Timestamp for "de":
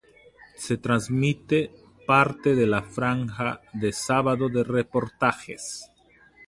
2.55-2.65, 3.71-3.93, 4.49-4.63